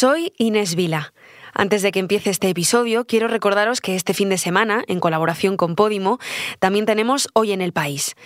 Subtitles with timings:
[0.00, 1.12] Soy Inés Vila.
[1.52, 5.58] Antes de que empiece este episodio, quiero recordaros que este fin de semana, en colaboración
[5.58, 6.18] con Podimo,
[6.58, 8.16] también tenemos Hoy en el País.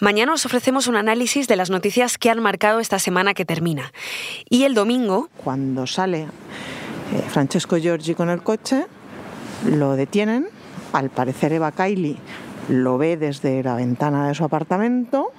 [0.00, 3.90] Mañana os ofrecemos un análisis de las noticias que han marcado esta semana que termina.
[4.50, 5.30] Y el domingo...
[5.42, 8.84] Cuando sale eh, Francesco Giorgi con el coche,
[9.64, 10.48] lo detienen.
[10.92, 12.18] Al parecer Eva Kaili
[12.68, 15.32] lo ve desde la ventana de su apartamento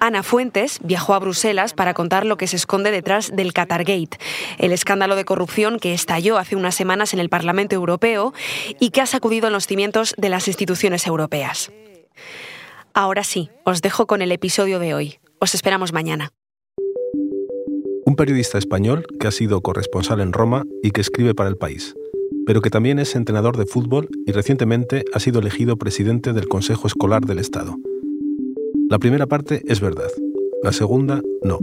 [0.00, 4.18] Ana Fuentes viajó a Bruselas para contar lo que se esconde detrás del Qatargate,
[4.58, 8.32] el escándalo de corrupción que estalló hace unas semanas en el Parlamento Europeo
[8.78, 11.70] y que ha sacudido los cimientos de las instituciones europeas.
[12.94, 15.18] Ahora sí, os dejo con el episodio de hoy.
[15.38, 16.32] Os esperamos mañana.
[18.04, 21.94] Un periodista español que ha sido corresponsal en Roma y que escribe para el país,
[22.46, 26.86] pero que también es entrenador de fútbol y recientemente ha sido elegido presidente del Consejo
[26.86, 27.76] Escolar del Estado.
[28.90, 30.08] La primera parte es verdad,
[30.62, 31.58] la segunda no.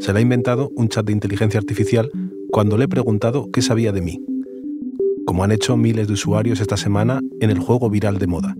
[0.00, 2.10] Se le ha inventado un chat de inteligencia artificial
[2.50, 4.24] cuando le he preguntado qué sabía de mí,
[5.26, 8.56] como han hecho miles de usuarios esta semana en el juego viral de moda.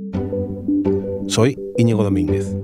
[1.27, 2.55] Soy Íñigo Domínguez.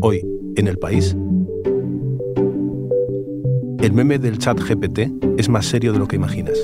[0.00, 1.14] Hoy, en el país,
[3.82, 6.58] el meme del chat GPT es más serio de lo que imaginas.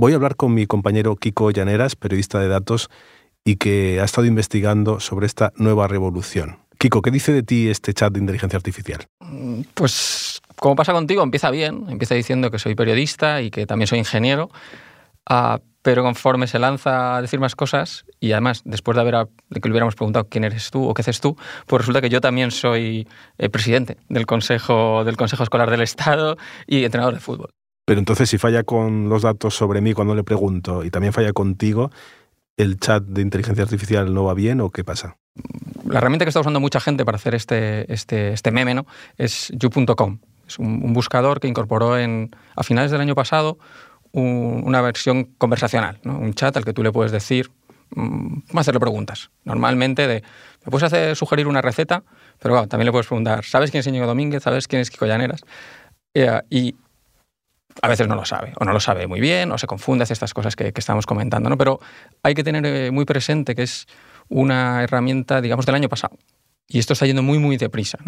[0.00, 2.88] Voy a hablar con mi compañero Kiko Llaneras, periodista de datos,
[3.44, 6.56] y que ha estado investigando sobre esta nueva revolución.
[6.78, 9.04] Kiko, ¿qué dice de ti este chat de inteligencia artificial?
[9.20, 11.84] Mm, pues, como pasa contigo, empieza bien.
[11.90, 14.48] Empieza diciendo que soy periodista y que también soy ingeniero.
[15.26, 19.68] Ah, pero conforme se lanza a decir más cosas, y además después de, haber, que
[19.68, 22.52] le hubiéramos preguntado quién eres tú o qué haces tú, pues resulta que yo también
[22.52, 27.50] soy eh, presidente del Consejo, del Consejo Escolar del Estado y entrenador de fútbol.
[27.90, 31.32] Pero entonces si falla con los datos sobre mí cuando le pregunto y también falla
[31.32, 31.90] contigo,
[32.56, 35.16] ¿el chat de inteligencia artificial no va bien o qué pasa?
[35.88, 38.86] La herramienta que está usando mucha gente para hacer este, este, este meme ¿no?
[39.18, 40.20] es you.com.
[40.46, 43.58] Es un, buscador que incorporó en, a finales del año pasado
[44.12, 47.50] una versión conversacional, un chat al que tú le puedes decir,
[47.96, 49.32] mm, hacerle preguntas.
[49.42, 50.22] Normalmente de,
[50.62, 52.04] puedes hacer, sugerir una receta,
[52.40, 54.44] pero también le puedes preguntar, ¿sabes quién es Íñigo Domínguez?
[54.44, 55.40] ¿Sabes quién es Kiko Llaneras?
[56.14, 56.76] Eh, y
[57.82, 60.12] a veces no lo sabe, o no lo sabe muy bien, o se confunde, hace
[60.12, 61.56] estas cosas que, estamos comentando, ¿no?
[61.56, 61.80] Pero
[62.22, 63.86] hay que tener eh, muy presente que es
[64.28, 66.16] una herramienta, digamos, del año pasado.
[66.68, 67.98] Y esto está yendo muy, muy deprisa.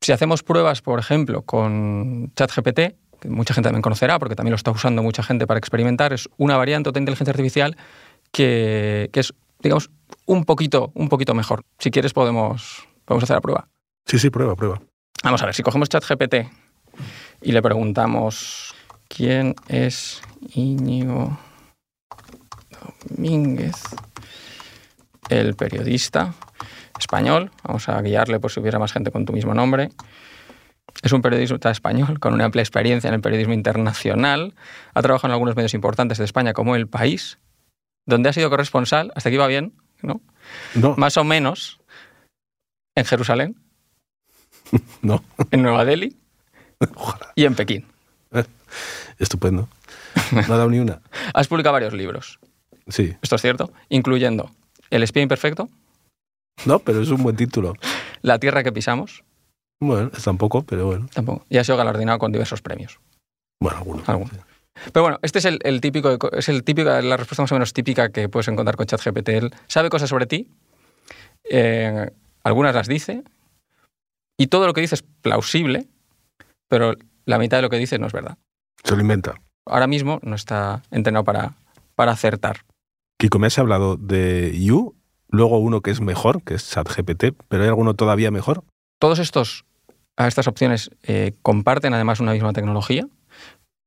[0.00, 2.80] Si hacemos pruebas, por ejemplo, con ChatGPT,
[3.20, 6.28] que mucha gente también conocerá, porque también lo está usando mucha gente para experimentar, es
[6.36, 7.76] una variante de inteligencia artificial
[8.32, 9.90] que, es, digamos,
[10.26, 11.64] un poquito, un poquito mejor.
[11.78, 13.68] Si quieres, podemos, podemos hacer la prueba.
[14.06, 14.80] Sí, sí, prueba, prueba.
[15.22, 16.34] Vamos a ver, si cogemos ChatGPT
[17.42, 18.74] y le preguntamos
[19.08, 20.22] quién es
[20.54, 21.38] Íñigo
[23.08, 23.76] Domínguez,
[25.28, 26.34] el periodista
[26.98, 27.50] español.
[27.64, 29.90] Vamos a guiarle por si hubiera más gente con tu mismo nombre.
[31.02, 34.54] Es un periodista español con una amplia experiencia en el periodismo internacional.
[34.92, 37.38] Ha trabajado en algunos medios importantes de España como El País,
[38.06, 40.20] donde ha sido corresponsal, hasta aquí va bien, ¿no?
[40.74, 40.94] No.
[40.96, 41.80] Más o menos
[42.94, 43.56] en Jerusalén.
[45.02, 45.24] No.
[45.50, 46.19] En Nueva Delhi
[47.34, 47.86] y en Pekín.
[49.18, 49.68] Estupendo.
[50.32, 51.00] No ha dado ni una.
[51.34, 52.38] Has publicado varios libros.
[52.88, 53.14] Sí.
[53.22, 54.50] Esto es cierto, incluyendo
[54.90, 55.68] El espía imperfecto.
[56.64, 57.74] No, pero es un buen título.
[58.22, 59.24] La tierra que pisamos.
[59.80, 61.08] Bueno, tampoco, pero bueno.
[61.12, 61.46] Tampoco.
[61.48, 63.00] Y ha sido galardonado con diversos premios.
[63.62, 64.04] Bueno, algunos.
[64.92, 68.10] Pero bueno, este es el, típico, es el típico, la respuesta más o menos típica
[68.10, 69.28] que puedes encontrar con ChatGPT.
[69.30, 70.48] Él sabe cosas sobre ti,
[71.50, 72.10] eh,
[72.42, 73.22] algunas las dice,
[74.38, 75.86] y todo lo que dice es plausible,
[76.70, 76.94] pero
[77.26, 78.38] la mitad de lo que dice no es verdad.
[78.84, 79.34] Se lo inventa.
[79.66, 81.54] Ahora mismo no está entrenado para,
[81.96, 82.64] para acertar.
[83.18, 84.94] Kiko, me has hablado de You,
[85.28, 88.64] luego uno que es mejor, que es ChatGPT, pero ¿hay alguno todavía mejor?
[88.98, 89.66] Todos estos,
[90.16, 93.06] estas opciones eh, comparten además una misma tecnología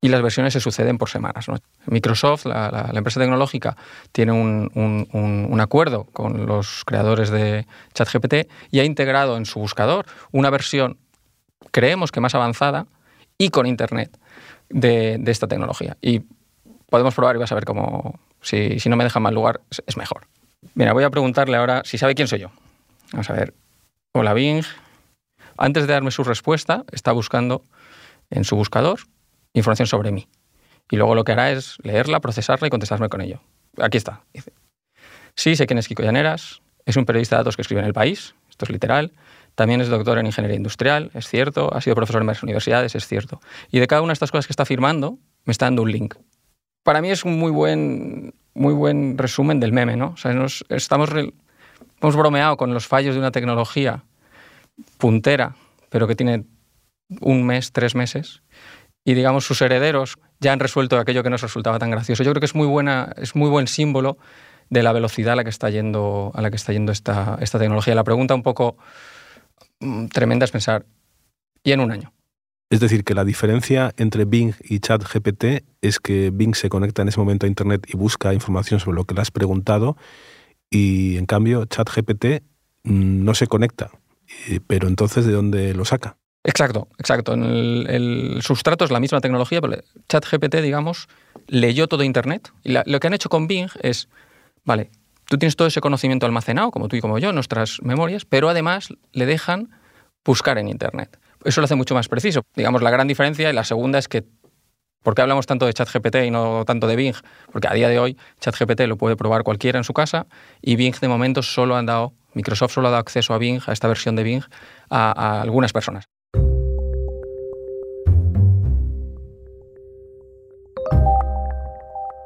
[0.02, 1.48] y las versiones se suceden por semanas.
[1.86, 3.78] Microsoft, la, empresa tecnológica,
[4.12, 10.06] tiene un, un, acuerdo con los creadores de ChatGPT y ha integrado en su buscador
[10.34, 10.98] una versión
[11.72, 12.88] creemos que más avanzada
[13.38, 14.18] y con Internet
[14.70, 15.98] de, esta tecnología.
[16.02, 16.22] Y
[16.90, 20.28] podemos probar y vas a ver cómo, si, no me deja mal lugar, es, mejor.
[20.76, 22.52] Mira, voy a preguntarle ahora si sabe quién soy yo.
[23.12, 23.54] Vamos a ver.
[24.14, 24.64] Hola Bing.
[25.58, 27.64] Antes de darme su respuesta, está buscando
[28.30, 29.02] en su buscador
[29.54, 30.28] información sobre mí.
[30.90, 33.40] Y luego lo que hará es leerla, procesarla y contestarme con ello.
[33.82, 34.22] Aquí está.
[35.36, 36.62] sí, sé quién es Kiko Llaneras.
[36.86, 38.36] Es un periodista de datos que escribe en El País.
[38.50, 39.12] Esto es literal.
[39.56, 41.74] También es doctor en ingeniería industrial, es cierto.
[41.74, 43.40] Ha sido profesor en varias universidades, es cierto.
[43.72, 46.16] Y de cada una de estas cosas que está firmando, me está dando un link.
[46.84, 50.08] para mí es un muy buen, muy buen resumen del meme, ¿no?
[50.14, 54.04] O sea, nos, estamos, hemos bromeado con los fallos de una tecnología
[54.98, 55.56] puntera,
[55.90, 56.46] pero que tiene
[57.22, 58.42] un mes, tres meses,
[59.06, 62.24] y digamos sus herederos ya han resuelto aquello que nos resultaba tan gracioso.
[62.24, 64.18] Yo creo que es muy buena, es muy buen símbolo
[64.70, 67.60] de la velocidad a la que está yendo, a la que está yendo esta, esta
[67.60, 67.96] tecnología.
[67.96, 68.78] La pregunta un poco
[70.12, 70.86] tremenda es pensar,
[71.64, 72.14] ¿y en un año?
[72.70, 77.10] Es decir, que la diferencia entre Bing y ChatGPT es que Bing se conecta en
[77.10, 79.96] ese momento a Internet y busca información sobre lo que le has preguntado
[80.72, 82.44] y en cambio ChatGPT
[82.84, 83.92] mm, no se conecta.
[84.66, 86.18] Pero entonces, ¿de dónde lo saca?
[86.44, 87.34] Exacto, exacto.
[87.36, 91.08] El, sustrato es la misma tecnología, pero ChatGPT, digamos,
[91.48, 92.52] leyó todo Internet.
[92.64, 94.10] Y lo que han hecho con Bing es,
[94.66, 94.90] vale,
[95.26, 98.50] tú tienes todo ese conocimiento almacenado, como tú y como yo, en nuestras memorias, pero
[98.50, 99.70] además le dejan
[100.26, 101.20] buscar en Internet.
[101.44, 102.44] Eso lo hace mucho más preciso.
[102.56, 104.24] Digamos, la gran diferencia, y la segunda es que,
[105.02, 107.16] ¿por qué hablamos tanto de ChatGPT y no tanto de Bing?
[107.52, 110.28] Porque a día de hoy ChatGPT lo puede probar cualquiera en su casa
[110.62, 113.74] y Bing de momento solo han dado, Microsoft solo ha dado acceso a Bing, a
[113.74, 114.44] esta versión de Bing,
[114.90, 116.06] a algunas personas.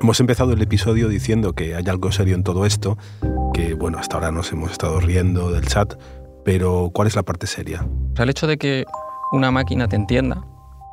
[0.07, 2.97] Hemos empezado el episodio diciendo que hay algo serio en todo esto,
[3.53, 5.95] que bueno, hasta ahora nos hemos estado riendo del chat,
[6.45, 7.85] pero ¿cuál es la parte seria?
[8.17, 8.85] el hecho de que
[9.33, 10.47] una máquina te entienda,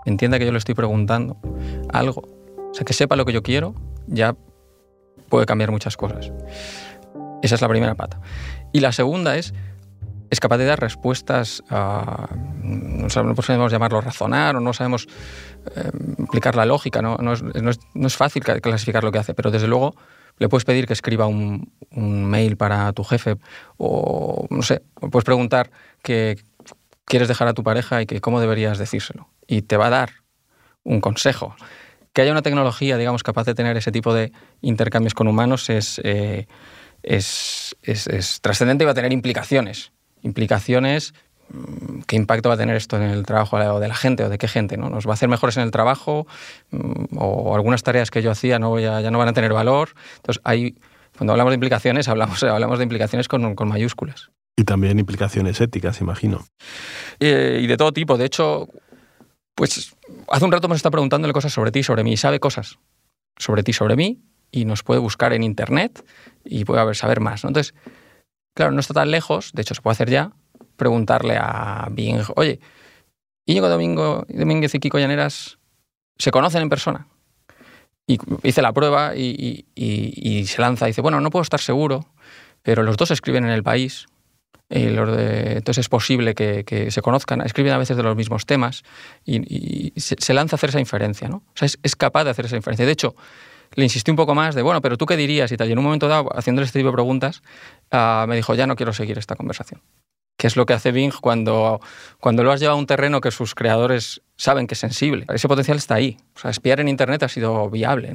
[0.04, 1.36] entienda que yo le estoy preguntando
[1.92, 2.22] algo,
[2.72, 3.76] o sea, que sepa lo que yo quiero,
[4.08, 4.34] ya
[5.28, 6.32] puede cambiar muchas cosas.
[7.40, 8.20] Esa es la primera pata.
[8.72, 9.54] Y la segunda es
[10.30, 12.28] es capaz de dar respuestas a,
[12.62, 15.06] no sabemos llamarlo razonar o no sabemos
[15.76, 17.16] eh, explicar la lógica, ¿no?
[17.18, 19.94] No, es, fácil clasificar lo que hace, pero desde luego
[20.38, 23.36] le puedes pedir que escriba un, mail para tu jefe
[23.76, 25.70] o, no sé, puedes preguntar
[26.02, 26.38] que
[27.04, 29.28] quieres dejar a tu pareja y que cómo deberías decírselo.
[29.46, 30.10] Y te va a dar
[30.82, 31.54] un consejo.
[32.12, 36.00] Que haya una tecnología, digamos, capaz de tener ese tipo de intercambios con humanos es,
[36.02, 36.46] eh,
[37.02, 39.92] es, es trascendente y va a tener implicaciones
[40.24, 41.14] implicaciones,
[41.50, 44.38] mm, qué impacto va a tener esto en el trabajo de la gente o de
[44.38, 44.90] qué gente, ¿no?
[44.90, 46.26] ¿Nos va a hacer mejores en el trabajo
[46.70, 49.90] mm, o algunas tareas que yo hacía no ya no van a tener valor?
[50.16, 50.74] Entonces, hay,
[51.16, 54.30] cuando hablamos de implicaciones, hablamos, hablamos de implicaciones con, con mayúsculas.
[54.56, 56.44] Y también implicaciones éticas, imagino.
[57.18, 58.16] y de todo tipo.
[58.16, 58.68] De hecho,
[59.54, 59.96] pues
[60.28, 62.78] hace un rato me está preguntándole cosas sobre ti, sobre mí, y sabe cosas
[63.36, 64.20] sobre ti, sobre mí,
[64.50, 66.04] y nos puede buscar en Internet
[66.44, 67.44] y puede saber más.
[67.44, 67.48] ¿no?
[67.48, 67.74] Entonces,
[68.54, 70.32] Claro, no está tan lejos, de hecho se puede hacer ya,
[70.76, 72.60] preguntarle a Bing, oye,
[73.46, 75.58] Íñigo Domingo, Domínguez y Kiko Llaneras
[76.16, 77.08] se conocen en persona.
[78.06, 79.64] Y hice la prueba y,
[80.46, 82.06] se lanza y dice, bueno, no puedo estar seguro,
[82.62, 84.06] pero los dos escriben en el país,
[84.68, 88.84] entonces es posible que, se conozcan, escriben a veces de los mismos temas
[89.24, 91.36] y, se, lanza a hacer esa inferencia, ¿no?
[91.36, 92.86] O sea, es, es capaz de hacer esa inferencia.
[92.86, 93.14] De hecho,
[93.74, 95.68] le insistí un poco más de, bueno, pero tú qué dirías y tal.
[95.68, 97.42] Y en un momento dado, haciéndole este tipo de preguntas,
[97.94, 99.80] ah, me dijo, ya no quiero seguir esta conversación.
[100.36, 101.80] Que es lo que hace Bing cuando,
[102.20, 105.26] cuando lo has llevado a un terreno que sus creadores saben que es sensible.
[105.32, 106.16] Ese potencial está ahí.
[106.34, 108.12] O sea, espiar en Internet ha sido viable.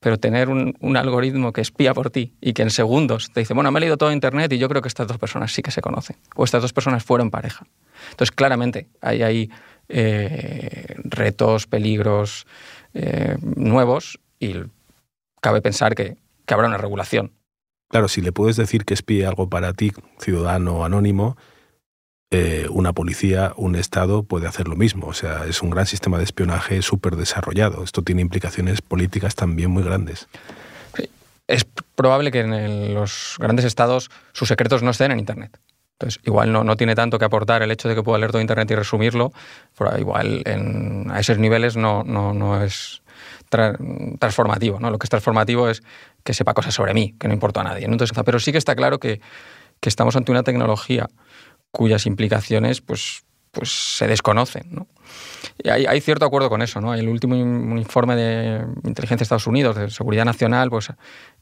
[0.00, 3.54] Pero tener un, un, algoritmo que espía por ti y que en segundos te dice,
[3.54, 5.72] bueno, me he leído todo Internet y yo creo que estas dos personas sí que
[5.72, 6.16] se conocen.
[6.36, 7.66] O estas dos personas fueron pareja.
[8.10, 9.50] Entonces, claramente, hay ahí
[9.88, 12.46] eh, retos, peligros
[12.92, 14.54] eh, nuevos y
[15.40, 17.32] cabe pensar que, habrá una regulación.
[17.88, 21.36] Claro, si le puedes decir que espíe algo para ti, ciudadano anónimo,
[22.30, 25.06] eh, una policía, un Estado puede hacer lo mismo.
[25.06, 27.82] O sea, es un gran sistema de espionaje súper desarrollado.
[27.82, 30.28] Esto tiene implicaciones políticas también muy grandes.
[31.46, 31.64] Es
[31.94, 35.58] probable que en los grandes estados sus secretos no estén en Internet.
[35.98, 38.40] Entonces, igual no, no, tiene tanto que aportar el hecho de que pueda leer todo
[38.40, 39.32] Internet y resumirlo,
[39.76, 43.02] pero igual en, a esos niveles no, no, no es
[43.48, 44.78] transformativo.
[44.78, 44.90] ¿no?
[44.92, 45.82] Lo que es transformativo es
[46.22, 47.84] que sepa cosas sobre mí, que no importa a nadie.
[47.84, 49.20] Entonces, pero sí que está claro que,
[49.80, 51.08] que, estamos ante una tecnología
[51.72, 54.68] cuyas implicaciones pues, pues se desconocen.
[54.70, 54.86] ¿no?
[55.62, 56.80] Y hay, cierto acuerdo con eso.
[56.80, 56.94] ¿no?
[56.94, 60.90] El último informe de inteligencia de Estados Unidos, de seguridad nacional, pues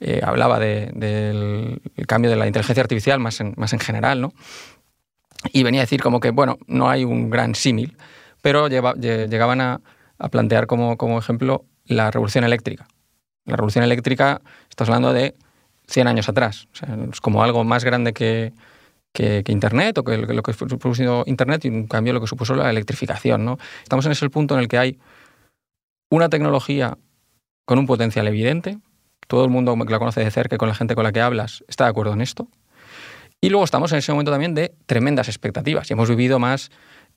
[0.00, 4.20] eh, hablaba de, del cambio de la inteligencia artificial más en, más en general.
[4.20, 4.32] ¿no?
[5.52, 7.96] Y venía a decir como que, bueno, no hay un gran símil,
[8.42, 9.80] pero llegaban a,
[10.18, 12.86] a plantear como, como ejemplo la revolución eléctrica.
[13.44, 15.36] La revolución eléctrica, estás hablando de
[15.88, 16.68] 100 años atrás.
[17.10, 18.52] es como algo más grande que,
[19.16, 22.68] que, Internet o que lo que producido Internet y un cambio lo que supuso la
[22.68, 23.44] electrificación.
[23.44, 23.58] ¿no?
[23.82, 24.99] Estamos en ese punto en el que hay
[26.11, 26.99] una tecnología
[27.64, 28.78] con un potencial evidente.
[29.26, 31.20] Todo el mundo que la conoce de cerca y con la gente con la que
[31.20, 32.49] hablas está de acuerdo en esto.
[33.40, 35.90] Y luego estamos en ese momento también de tremendas expectativas.
[35.90, 36.70] Y hemos vivido más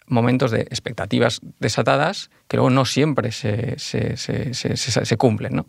[0.07, 3.77] momentos de expectativas desatadas que luego no siempre se,
[5.17, 5.63] cumplen.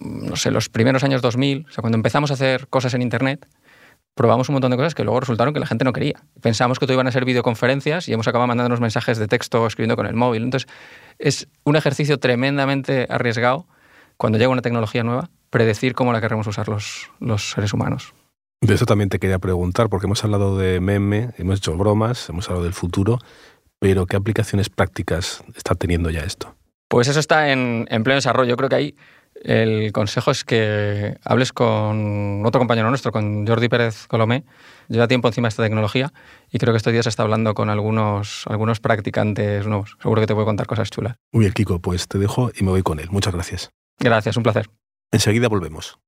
[0.00, 0.36] ¿no?
[0.36, 3.46] sé, los primeros años 2000, o cuando empezamos a hacer cosas en Internet,
[4.18, 6.20] probamos un montón de cosas que luego resultaron que la gente no quería.
[6.42, 9.94] Pensamos que todo iban a ser videoconferencias y hemos acabado mandándonos mensajes de texto escribiendo
[9.94, 10.42] con el móvil.
[10.42, 10.68] Entonces,
[11.20, 13.66] es un ejercicio tremendamente arriesgado
[14.16, 18.12] cuando llega una tecnología nueva, predecir cómo la queremos usar los, los seres humanos.
[18.60, 22.48] De eso también te quería preguntar, porque hemos hablado de meme, hemos hecho bromas, hemos
[22.48, 23.20] hablado del futuro,
[23.78, 26.56] pero ¿qué aplicaciones prácticas está teniendo ya esto?
[26.88, 28.50] Pues eso está en, en pleno desarrollo.
[28.50, 28.96] Yo creo que ahí
[29.42, 34.44] el consejo es que hables con otro compañero nuestro, con Jordi Pérez Colomé.
[34.88, 36.12] Lleva tiempo encima de esta tecnología
[36.50, 39.96] y creo que estos días está hablando con algunos, algunos practicantes nuevos.
[40.00, 41.16] Seguro que te puede contar cosas chulas.
[41.32, 43.08] Muy bien, Kiko, pues te dejo y me voy con él.
[43.10, 43.70] Muchas gracias.
[43.98, 44.70] Gracias, un placer.
[45.12, 45.98] Enseguida volvemos.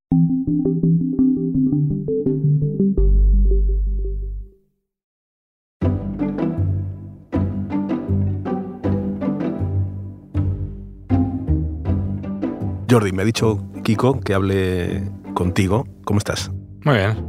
[12.90, 15.86] Jordi, me ha dicho Kiko que hable contigo.
[16.04, 16.50] ¿Cómo estás?
[16.84, 17.24] Muy bien.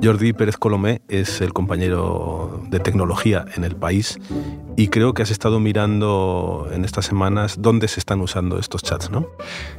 [0.00, 4.20] Jordi Pérez Colomé es el compañero de tecnología en el país
[4.76, 9.10] y creo que has estado mirando en estas semanas dónde se están usando estos chats,
[9.10, 9.26] ¿no?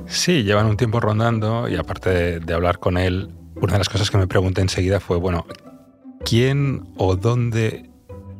[0.05, 4.11] Sí, llevan un tiempo rondando y aparte de, hablar con él, una de las cosas
[4.11, 5.45] que me pregunté enseguida fue, bueno,
[6.25, 7.89] ¿quién o dónde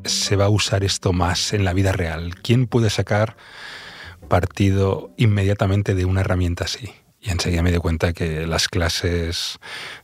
[0.04, 2.36] se va a usar esto más en la vida real?
[2.42, 3.38] ¿Quién puede sacar
[4.30, 6.94] partido inmediatamente de una herramienta así.
[7.20, 9.60] Y enseguida me di cuenta que las clases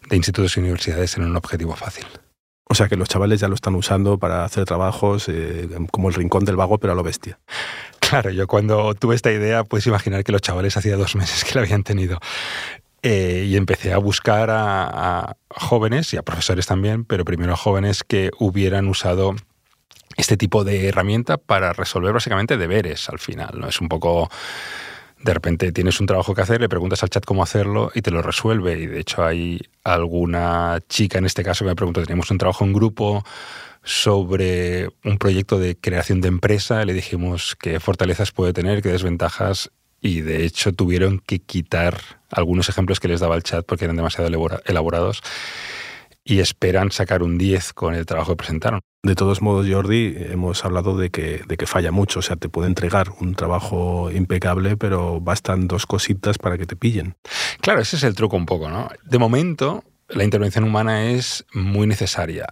[0.09, 2.05] de institutos y universidades eran un objetivo fácil.
[2.67, 6.15] O sea que los chavales ya lo están usando para hacer trabajos eh, como el
[6.15, 7.39] rincón del vago, pero a lo bestia.
[7.99, 11.55] Claro, yo cuando tuve esta idea, puedes imaginar que los chavales hacía dos meses que
[11.55, 12.19] la habían tenido.
[13.03, 17.57] Eh, y empecé a buscar a, a jóvenes y a profesores también, pero primero a
[17.57, 19.35] jóvenes que hubieran usado
[20.15, 23.59] este tipo de herramienta para resolver básicamente deberes al final.
[23.59, 23.67] ¿no?
[23.67, 24.29] Es un poco
[25.21, 28.11] de repente tienes un trabajo que hacer, le preguntas al chat cómo hacerlo y te
[28.11, 28.79] lo resuelve.
[28.79, 32.63] Y de hecho hay alguna chica en este caso que me preguntó, teníamos un trabajo
[32.63, 33.23] en grupo
[33.83, 39.71] sobre un proyecto de creación de empresa, le dijimos qué fortalezas puede tener, qué desventajas,
[40.01, 43.95] y de hecho tuvieron que quitar algunos ejemplos que les daba el chat porque eran
[43.95, 44.29] demasiado
[44.65, 45.23] elaborados
[46.25, 48.81] y esperan sacar un 10 con el trabajo que presentaron.
[49.03, 52.49] De todos modos, Jordi, hemos hablado de que, de que falla mucho, o sea, te
[52.49, 57.15] puede entregar un trabajo impecable, pero bastan dos cositas para que te pillen.
[57.61, 58.89] Claro, ese es el truco un poco, ¿no?
[59.03, 62.47] De momento, la intervención humana es muy necesaria.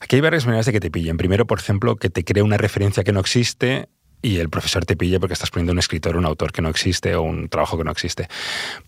[0.00, 1.16] Aquí hay varias maneras de que te pillen.
[1.16, 3.88] Primero, por ejemplo, que te cree una referencia que no existe
[4.22, 7.14] y el profesor te pille porque estás poniendo un escritor, un autor que no existe
[7.14, 8.28] o un trabajo que no existe.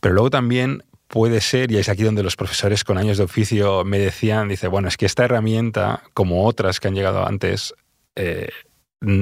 [0.01, 3.85] Pero luego también puede ser, y es aquí donde los profesores con años de oficio
[3.85, 7.75] me decían, dice, bueno, es que esta herramienta, como otras que han llegado antes,
[8.15, 8.49] eh,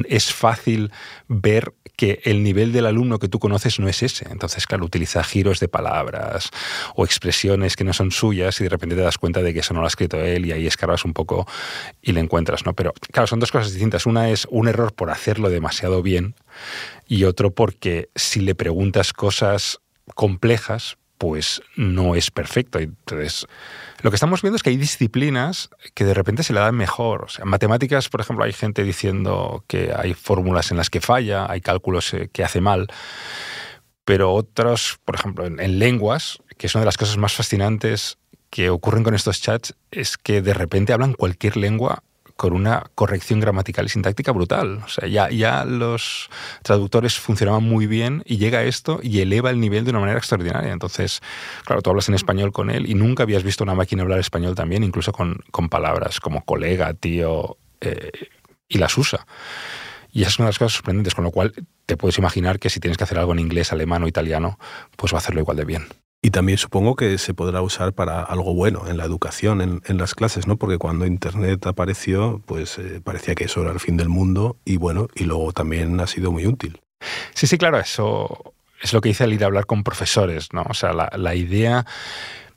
[0.09, 0.93] es fácil
[1.29, 4.27] ver que el nivel del alumno que tú conoces no es ese.
[4.31, 6.51] Entonces, claro, utiliza giros de palabras
[6.95, 9.73] o expresiones que no son suyas y de repente te das cuenta de que eso
[9.73, 11.47] no lo ha escrito él y ahí escarbas un poco
[12.03, 12.75] y le encuentras, ¿no?
[12.75, 14.05] Pero claro, son dos cosas distintas.
[14.05, 16.35] Una es un error por hacerlo demasiado bien
[17.07, 19.81] y otro porque si le preguntas cosas
[20.15, 22.79] complejas, pues no es perfecto.
[22.79, 23.47] Entonces,
[24.03, 27.27] lo que estamos viendo es que hay disciplinas que de repente se le dan mejor.
[27.39, 31.61] En matemáticas, por ejemplo, hay gente diciendo que hay fórmulas en las que falla, hay
[31.61, 32.87] cálculos eh, que hace mal,
[34.05, 38.17] pero otros, por ejemplo, en lenguas, que es una de las cosas más fascinantes
[38.49, 42.03] que ocurren con estos chats, es que de repente hablan cualquier lengua
[42.39, 44.81] con una corrección gramatical y sintáctica brutal.
[44.85, 46.31] O sea, ya, ya los
[46.63, 50.73] traductores funcionaban muy bien y llega esto y eleva el nivel de una manera extraordinaria.
[50.73, 51.21] Entonces,
[51.65, 54.55] claro, tú hablas en español con él y nunca habías visto una máquina hablar español
[54.55, 58.13] también, incluso con, con palabras como colega, tío, eh,
[58.69, 59.27] y las usa.
[60.13, 61.53] Y es una de las cosas sorprendentes, con lo cual
[61.87, 64.61] te puedes imaginar que si tienes que hacer algo en inglés, alemán o italiano,
[64.95, 65.89] pues va a hacerlo igual de bien.
[66.21, 70.15] Y también supongo que se podrá usar para algo bueno en la educación, en, las
[70.15, 70.57] clases, ¿no?
[70.57, 74.79] Porque cuando Internet apareció, pues eh, parecía que eso era el fin del mundo y
[74.79, 76.81] bueno, y luego también ha sido muy útil.
[77.35, 80.65] Sí, sí, claro, eso es lo que dice el ir a hablar con profesores, ¿no?
[80.69, 81.87] O sea, la idea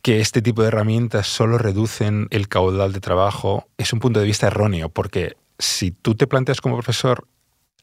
[0.02, 4.26] que este tipo de herramientas solo reducen el caudal de trabajo es un punto de
[4.26, 7.28] vista erróneo, porque si tú te planteas como profesor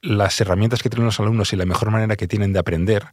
[0.00, 3.06] las herramientas que tienen los alumnos y la mejor manera que tienen de aprender,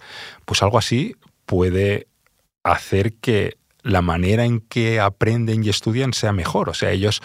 [0.45, 2.07] pues algo así puede
[2.65, 6.69] hacer que la manera en que aprenden y estudian sea mejor.
[6.69, 7.21] O sea, ellos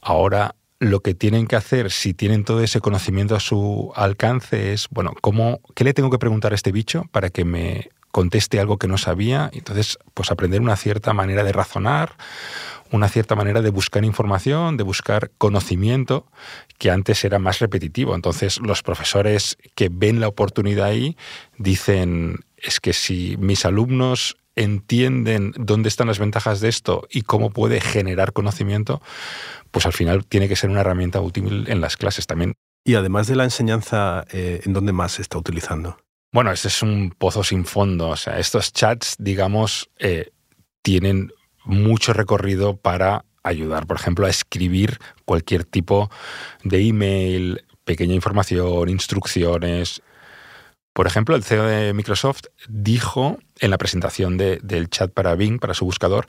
[0.00, 4.88] ahora lo que tienen que hacer, si tienen todo ese conocimiento a su alcance, es,
[4.90, 8.78] bueno, ¿cómo, ¿qué le tengo que preguntar a este bicho para que me conteste algo
[8.78, 9.50] que no sabía.
[9.52, 12.14] Entonces, pues aprender una cierta manera de razonar,
[12.92, 16.26] una cierta manera de buscar información, de buscar conocimiento,
[16.78, 18.14] que antes era más repetitivo.
[18.14, 21.16] Entonces, los profesores que ven la oportunidad ahí
[21.56, 27.50] dicen, es que si mis alumnos entienden dónde están las ventajas de esto y cómo
[27.50, 29.00] puede generar conocimiento,
[29.70, 32.54] pues al final tiene que ser una herramienta útil en las clases también.
[32.84, 35.96] Y además de la enseñanza, eh, ¿en dónde más se está utilizando?
[36.32, 38.08] Bueno, este es un pozo sin fondo.
[38.08, 40.30] O sea, estos chats, digamos, eh,
[40.82, 41.32] tienen
[41.64, 46.10] mucho recorrido para ayudar, por ejemplo, a escribir cualquier tipo
[46.64, 50.02] de email, pequeña información, instrucciones.
[50.92, 55.74] Por ejemplo, el CEO de Microsoft dijo en la presentación del chat para Bing, para
[55.74, 56.26] su buscador,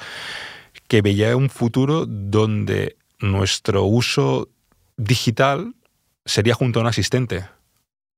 [0.88, 4.50] que veía un futuro donde nuestro uso
[4.98, 5.74] digital
[6.26, 7.46] sería junto a un asistente.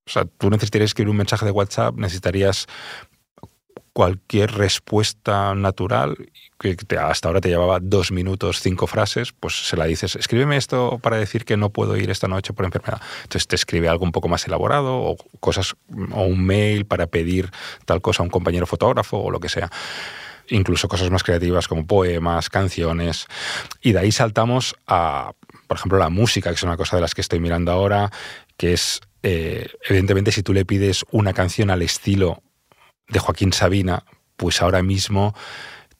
[0.07, 2.67] O sea, tú necesitarías escribir un mensaje de WhatsApp, necesitarías
[3.95, 6.17] cualquier respuesta natural
[6.59, 10.99] que hasta ahora te llevaba dos minutos, cinco frases, pues se la dices, escríbeme esto
[11.01, 12.99] para decir que no puedo ir esta noche por enfermedad.
[13.23, 15.75] Entonces te escribe algo un poco más elaborado o cosas
[16.11, 17.51] o un mail para pedir
[17.85, 19.71] tal cosa a un compañero fotógrafo o lo que sea.
[20.49, 23.27] Incluso cosas más creativas como poemas, canciones.
[23.81, 25.31] Y de ahí saltamos a,
[25.67, 28.11] por ejemplo, la música, que es una cosa de las que estoy mirando ahora,
[28.57, 32.41] que es, eh, evidentemente, si tú le pides una canción al estilo
[33.07, 34.03] de Joaquín Sabina,
[34.35, 35.35] pues ahora mismo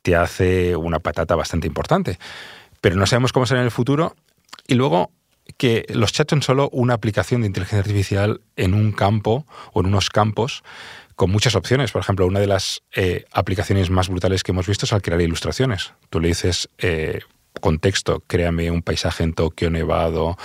[0.02, 2.20] te hace una patata bastante importante.
[2.82, 4.16] Pero no sabemos cómo será en el futuro.
[4.68, 5.12] Y luego
[5.58, 9.88] que los chats son solo una aplicación de inteligencia artificial en un campo o en
[9.88, 10.64] unos campos
[11.16, 11.92] con muchas opciones.
[11.92, 15.22] Por ejemplo, una de las eh, aplicaciones más brutales que hemos visto es al crear
[15.22, 15.94] ilustraciones.
[16.10, 17.22] Tú le dices eh,
[17.62, 20.38] contexto, créame un paisaje en Tokio nevado,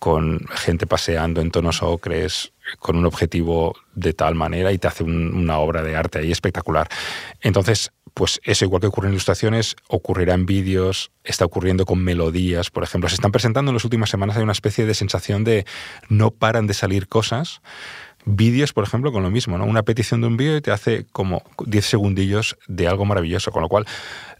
[0.00, 5.04] con gente paseando en tonos ocres, con un objetivo de tal manera y te hace
[5.04, 6.88] una obra de arte ahí espectacular.
[7.42, 12.70] Entonces, pues eso, igual que ocurre en ilustraciones, ocurrirá en vídeos, está ocurriendo con melodías,
[12.70, 13.08] por ejemplo.
[13.10, 15.66] Se están presentando en las últimas semanas, hay una especie de sensación de
[16.08, 17.60] no paran de salir cosas.
[18.24, 19.66] Vídeos, por ejemplo, con lo mismo, ¿no?
[19.66, 23.50] Una petición de un vídeo y te hace como 10 segundillos de algo maravilloso.
[23.50, 23.86] Con lo cual,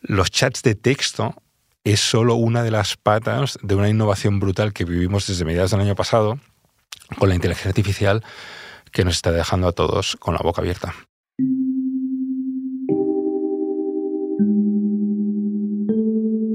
[0.01, 1.35] los chats de texto
[1.85, 5.81] es solo una de las patas de una innovación brutal que vivimos desde mediados del
[5.81, 6.39] año pasado
[7.19, 8.23] con la inteligencia artificial
[8.93, 10.95] que nos está dejando a todos con la boca abierta.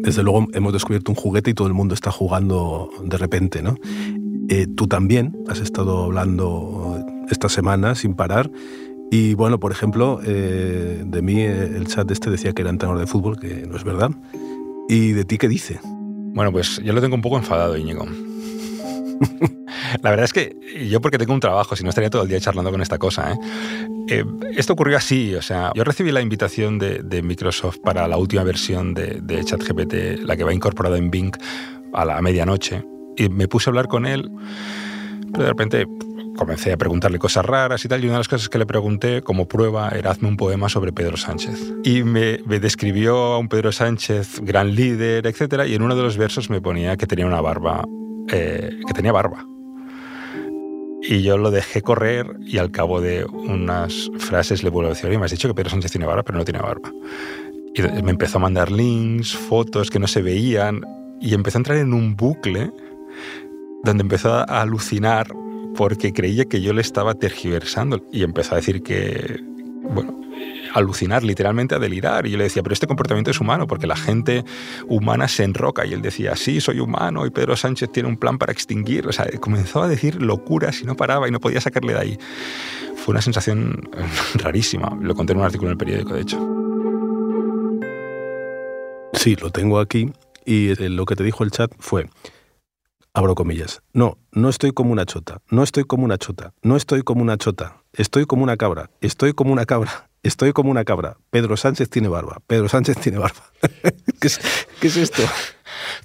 [0.03, 3.75] Desde luego hemos descubierto un juguete y todo el mundo está jugando de repente, ¿no?
[4.49, 8.51] Eh, tú también has estado hablando esta semana sin parar
[9.09, 12.99] y bueno, por ejemplo, eh, de mí eh, el chat este decía que era entrenador
[12.99, 14.11] de fútbol, que no es verdad.
[14.87, 15.79] ¿Y de ti qué dice?
[15.83, 18.05] Bueno, pues yo lo tengo un poco enfadado, Íñigo.
[20.01, 20.55] La verdad es que
[20.89, 23.31] yo porque tengo un trabajo, si no estaría todo el día charlando con esta cosa.
[23.31, 23.37] ¿eh?
[24.09, 28.43] Eh, esto ocurrió así, o sea, yo recibí la invitación de, Microsoft para la última
[28.43, 31.35] versión de, de, ChatGPT, la que va incorporada en Bing
[31.93, 32.83] a la medianoche,
[33.15, 34.29] y me puse a hablar con él,
[35.31, 35.87] pero de repente
[36.35, 39.21] comencé a preguntarle cosas raras y tal, y una de las cosas que le pregunté
[39.21, 41.73] como prueba era hazme un poema sobre Pedro Sánchez.
[41.83, 45.63] Y me, describió a un Pedro Sánchez, gran líder, etc.
[45.67, 47.83] Y en uno de los versos me ponía que tenía una barba,
[48.31, 49.45] eh, que tenía barba.
[51.07, 55.07] Y yo lo dejé correr y al cabo de unas frases le vuelvo a decir,
[55.07, 56.91] oye, me has dicho que Pedro Sánchez tiene barba, pero no tiene barba.
[57.75, 60.81] Y me empezó a mandar links, fotos que no se veían,
[61.19, 62.71] y empezó a entrar en un bucle
[63.83, 65.27] donde empezó a alucinar
[65.75, 69.41] porque creía que yo le estaba tergiversando y empezó a decir que,
[69.83, 70.21] bueno,
[70.73, 72.27] alucinar, literalmente a delirar.
[72.27, 74.43] Y yo le decía, pero este comportamiento es humano, porque la gente
[74.87, 75.85] humana se enroca.
[75.85, 79.07] Y él decía, sí, soy humano y Pedro Sánchez tiene un plan para extinguir.
[79.07, 82.19] O sea, comenzó a decir locuras y no paraba y no podía sacarle de ahí.
[82.95, 83.89] Fue una sensación
[84.35, 84.97] rarísima.
[85.01, 86.37] Lo conté en un artículo en el periódico, de hecho.
[89.13, 90.11] Sí, lo tengo aquí.
[90.45, 92.07] Y eh, lo que te dijo el chat fue,
[93.15, 93.81] abro comillas.
[93.93, 97.37] No, no estoy como una chota, no estoy como una chota, no estoy como una
[97.37, 101.17] chota, estoy como una cabra, estoy como una cabra, estoy como una cabra.
[101.29, 103.41] Pedro Sánchez tiene barba, Pedro Sánchez tiene barba.
[104.19, 105.23] ¿Qué, es, esto?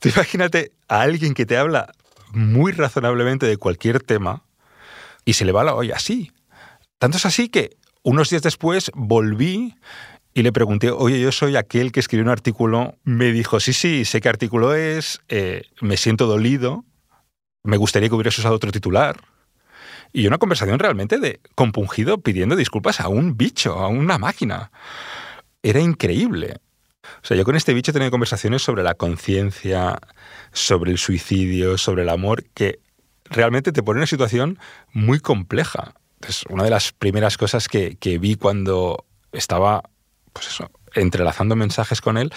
[0.01, 1.93] Tú imagínate a alguien que te habla
[2.33, 4.45] muy razonablemente de cualquier tema
[5.25, 6.31] y se le va la olla así.
[6.99, 9.75] Tanto es así que unos días después volví
[10.33, 12.95] y le pregunté, oye, yo soy aquel que escribió un artículo.
[13.03, 16.85] Me dijo, sí, sí, sé qué artículo es, eh, me siento dolido,
[17.63, 19.21] me gustaría que hubieras usado otro titular.
[20.13, 24.73] Y una conversación realmente de compungido pidiendo disculpas a un bicho, a una máquina.
[25.63, 26.57] Era increíble.
[27.23, 29.99] O sea, yo con este bicho he tenido conversaciones sobre la conciencia,
[30.53, 32.81] sobre el suicidio, sobre el amor, que
[33.25, 34.59] realmente te pone en una situación
[34.93, 35.95] muy compleja.
[36.27, 39.83] Es una de las primeras cosas que, que vi cuando estaba,
[40.33, 42.33] pues eso, entrelazando mensajes con él,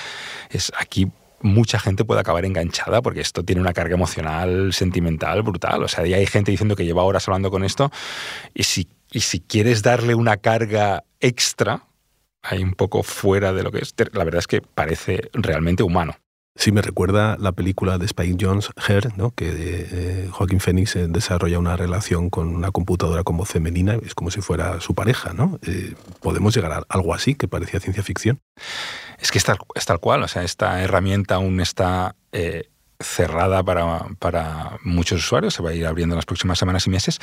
[0.50, 1.12] es aquí
[1.44, 5.84] mucha gente puede acabar enganchada porque esto tiene una carga emocional, sentimental, brutal.
[5.84, 7.92] O sea, hay gente diciendo que lleva horas hablando con esto
[8.54, 11.84] y si, y si quieres darle una carga extra,
[12.42, 16.16] hay un poco fuera de lo que es, la verdad es que parece realmente humano.
[16.56, 19.32] Sí, me recuerda la película de Spike Jones, Her, ¿no?
[19.32, 24.30] que eh, Joaquín Phoenix eh, desarrolla una relación con una computadora como femenina, es como
[24.30, 25.34] si fuera su pareja.
[25.34, 25.60] ¿no?
[25.66, 28.40] Eh, ¿Podemos llegar a algo así que parecía ciencia ficción?
[29.24, 29.46] Es que es
[29.86, 32.14] tal, cual, o sea, esta herramienta aún está
[33.00, 37.20] cerrada para, muchos usuarios, se va a ir abriendo en las próximas semanas y meses,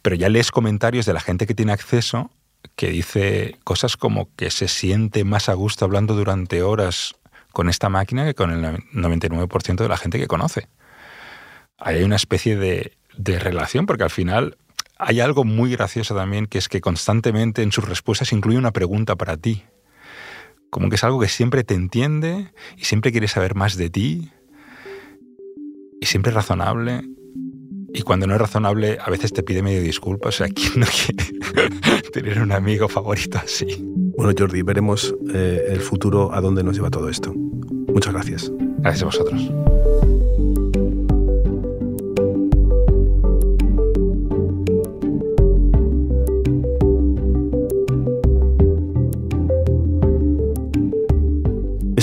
[0.00, 2.30] pero ya lees comentarios de la gente que tiene acceso
[2.76, 7.14] que dice cosas como que se siente más a gusto hablando durante horas
[7.52, 10.68] con esta máquina que con el 99% de la gente que conoce.
[11.76, 14.56] hay una especie de relación, porque al final
[14.98, 19.14] hay algo muy gracioso también, que es que constantemente en sus respuestas incluye una pregunta
[19.14, 19.64] para ti.
[20.70, 24.30] Como que es algo que siempre te entiende y siempre quiere saber más de ti
[26.00, 27.02] y siempre es razonable.
[27.92, 30.34] Y cuando no es razonable, a veces te pide medio disculpas.
[30.34, 33.66] O sea, ¿quién no quiere tener un amigo favorito así?
[34.16, 37.32] Bueno, Jordi, veremos eh, el futuro a dónde nos lleva todo esto.
[37.34, 38.52] Muchas gracias.
[38.78, 39.50] Gracias a vosotros.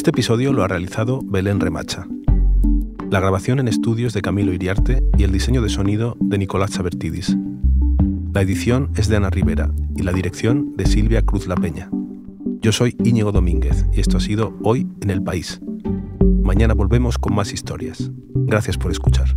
[0.05, 2.07] Este episodio lo ha realizado Belén Remacha.
[3.09, 7.35] La grabación en estudios de Camilo Iriarte y el diseño de sonido de Nicolás Sabertidis.
[8.31, 11.89] La edición es de Ana Rivera y la dirección de Silvia Cruz La Peña.
[12.61, 15.59] Yo soy Íñigo Domínguez y esto ha sido Hoy en el País.
[16.43, 18.11] Mañana volvemos con más historias.
[18.35, 19.35] Gracias por escuchar.